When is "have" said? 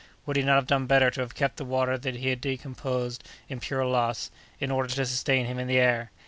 0.55-0.65, 1.21-1.35